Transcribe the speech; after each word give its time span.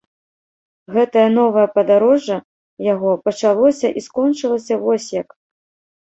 Гэтае 0.93 1.25
новае 1.33 1.65
падарожжа 1.75 2.37
яго 2.93 3.09
пачалося 3.25 3.87
і 4.01 4.03
скончылася 4.07 4.79
вось 4.87 5.07
як. 5.21 5.29